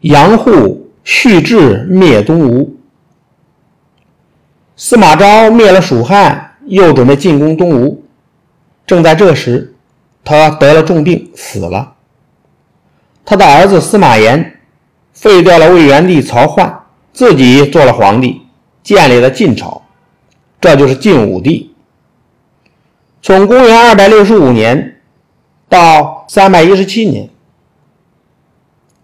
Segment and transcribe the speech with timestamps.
[0.00, 2.76] 杨护续志灭东吴。
[4.76, 8.02] 司马昭灭了蜀汉，又准备进攻东吴。
[8.86, 9.74] 正在这时，
[10.24, 11.94] 他得了重病，死了。
[13.24, 14.58] 他的儿子司马炎
[15.12, 16.66] 废掉了魏元帝曹奂，
[17.12, 18.40] 自己做了皇帝，
[18.82, 19.82] 建立了晋朝，
[20.60, 21.74] 这就是晋武帝。
[23.20, 25.02] 从公元二百六十五年
[25.68, 27.28] 到三百一十七年，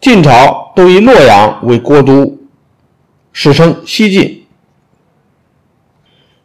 [0.00, 2.38] 晋朝都以洛阳为国都，
[3.34, 4.46] 史称西晋。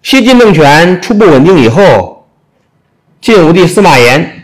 [0.01, 2.27] 西晋政权初步稳定以后，
[3.21, 4.43] 晋武帝司马炎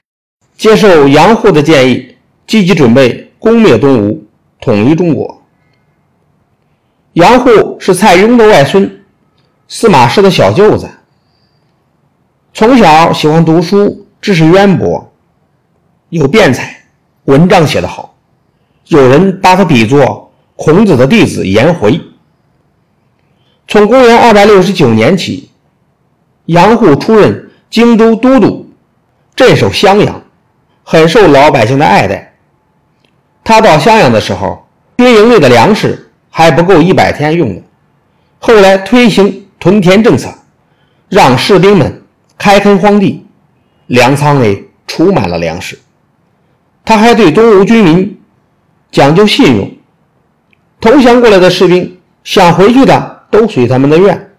[0.55, 2.16] 接受杨护的建议，
[2.48, 4.24] 积极准备攻灭东吴，
[4.62, 5.44] 统一中国。
[7.14, 9.04] 杨护是蔡邕的外孙，
[9.68, 10.90] 司马氏的小舅子。
[12.54, 15.14] 从小喜欢读书，知识渊博，
[16.10, 16.84] 有辩才，
[17.26, 18.11] 文章写得好。
[18.91, 22.02] 有人把他比作孔子的弟子颜回。
[23.66, 25.49] 从公元二百六十九年起，
[26.48, 28.70] 杨户出任荆州都督，
[29.34, 30.21] 镇守襄阳，
[30.84, 32.34] 很受老百姓的爱戴。
[33.46, 37.62] 他到襄阳的时候，军营内的粮食还不够一百天用的。
[38.40, 40.29] 后来推行屯田政策，
[41.07, 41.98] 让士兵们。
[42.38, 43.23] 开垦荒地，
[43.85, 45.77] 粮仓内储满了粮食。
[46.84, 48.20] 他还对东吴军民
[48.92, 49.72] 讲究信用，
[50.82, 54.30] 投降过来的士兵想回去的都随他们的愿。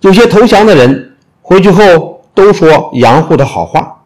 [0.00, 4.02] 有些投降的人回去后都说杨护的好话，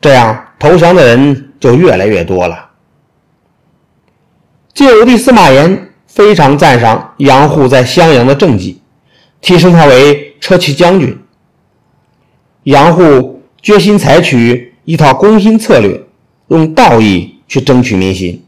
[0.00, 2.70] 这样投降的人就越来越多了。
[4.74, 8.80] 晋武帝司马炎非常赞赏杨护在襄阳的政绩，
[9.40, 11.18] 提升他为车骑将军。
[12.64, 16.02] 杨护决心采取一套攻心策略，
[16.48, 18.45] 用道义去争取民心。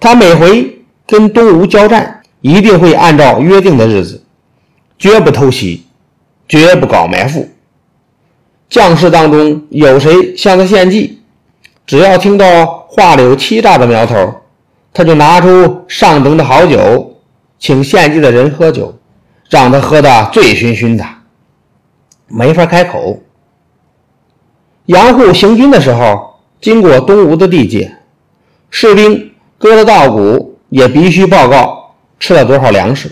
[0.00, 4.22] 他每回跟东吴交战，一定会按照约定的日子，
[4.98, 5.84] 绝不偷袭，
[6.48, 7.48] 绝不搞埋伏。
[8.68, 11.22] 将士当中有谁向他献计，
[11.86, 14.34] 只要听到话里有欺诈的苗头，
[14.92, 17.16] 他就拿出上等的好酒，
[17.58, 18.98] 请献计的人喝酒，
[19.48, 21.04] 让他喝得醉醺醺的，
[22.26, 23.22] 没法开口。
[24.86, 27.96] 杨护行军的时候，经过东吴的地界，
[28.70, 33.10] 士兵割了稻谷，也必须报告吃了多少粮食，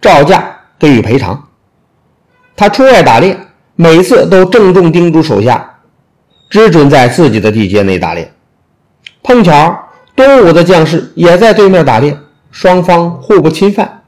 [0.00, 1.48] 照价给予赔偿。
[2.56, 3.38] 他出外打猎，
[3.76, 5.78] 每次都郑重叮嘱手下，
[6.48, 8.32] 只准在自己的地界内打猎。
[9.22, 9.76] 碰巧
[10.14, 12.16] 东吴的将士也在对面打猎，
[12.50, 14.02] 双方互不侵犯。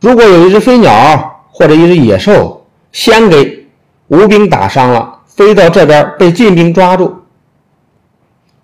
[0.00, 3.66] 如果有一只飞鸟或者一只野兽，先给
[4.08, 5.14] 吴兵打伤了。
[5.26, 7.14] 飞到这边被晋兵抓住，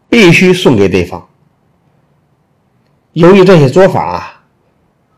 [0.08, 1.22] 必须送给对方。
[3.12, 4.42] 由于这些做法啊，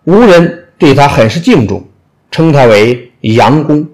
[0.05, 1.84] 吴人对他很是敬重，
[2.31, 3.88] 称他为杨公。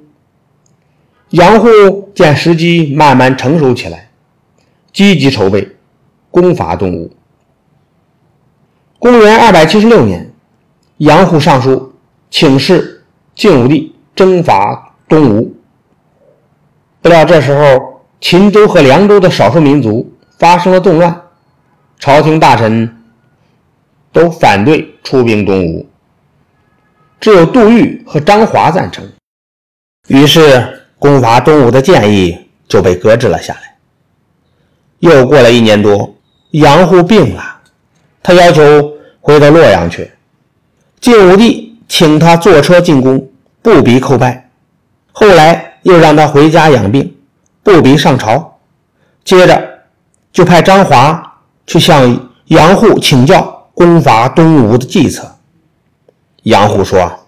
[1.31, 4.11] 杨护见时机慢慢成熟起来，
[4.93, 5.77] 积极筹备
[6.31, 7.12] 攻伐东吴。
[8.99, 10.32] 公元二百七十六年，
[10.97, 11.93] 杨护上书
[12.31, 15.55] 请示晋武帝征伐东吴。
[17.00, 21.22] 不料这时候，秦州和凉州的少数民族发生了动乱，
[21.99, 23.00] 朝廷大臣
[24.12, 25.87] 都反对出兵东吴，
[27.21, 29.04] 只有杜预和张华赞成。
[30.09, 32.37] 于是，攻伐东吴的建议
[32.69, 33.76] 就被搁置了下来。
[34.99, 36.15] 又过了一年多，
[36.50, 37.60] 杨护病了，
[38.22, 40.10] 他要求回到洛阳去。
[41.00, 43.28] 晋武帝请他坐车进宫，
[43.62, 44.50] 不必叩拜。
[45.12, 45.66] 后来。
[45.82, 47.16] 又让他回家养病，
[47.62, 48.60] 不必上朝。
[49.25, 49.81] 接着
[50.31, 55.36] 就派张华去向杨护请教攻伐东吴的计策。
[56.44, 57.26] 杨虎说：“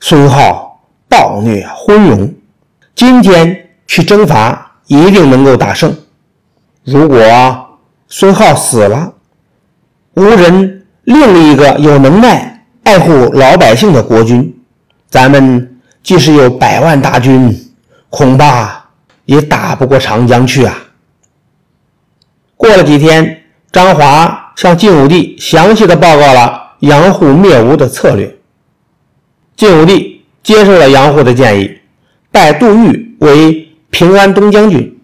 [0.00, 2.32] 孙浩暴虐昏庸，
[2.94, 5.96] 今天去征伐一定能够打胜。
[6.84, 7.18] 如果
[8.08, 9.12] 孙浩死了，
[10.14, 14.56] 无人另一个有能耐爱护老百姓的国君，
[15.08, 17.60] 咱们即使有百万大军。”
[18.10, 18.84] 恐怕
[19.24, 20.78] 也打不过长江去啊！
[22.56, 28.36] 过了几天，张华向晋武帝详细的报告了杨护灭吴的策略。
[29.56, 31.78] 晋武帝接受了杨护的建议，
[32.30, 35.00] 拜杜预为平安东将军，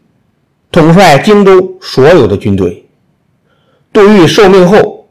[0.70, 2.85] 统帅荆州所有的军队。
[3.93, 5.08] 杜预受命后，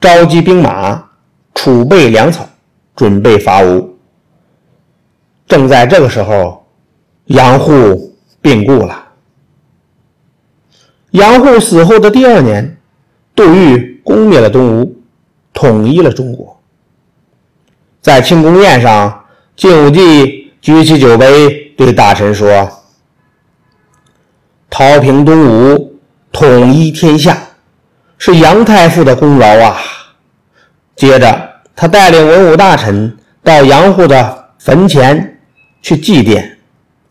[0.00, 1.02] 召集兵马，
[1.54, 2.48] 储备粮草，
[2.96, 3.96] 准备伐吴。
[5.46, 6.60] 正在这个时候。
[7.26, 9.04] 杨护病故了。
[11.12, 12.76] 杨护死后的第二年，
[13.42, 15.02] 杜预攻灭了东吴，
[15.52, 16.62] 统一了中国。
[18.00, 19.24] 在庆功宴上，
[19.56, 22.70] 晋武帝举起酒杯，对大臣说
[24.70, 25.98] ：“讨平东吴，
[26.30, 27.36] 统一天下，
[28.16, 29.76] 是杨太傅的功劳啊！”
[30.94, 35.40] 接着，他带领文武大臣到杨户的坟前
[35.82, 36.48] 去祭奠，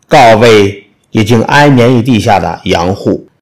[0.08, 3.28] 告慰已经安眠于地下的杨户。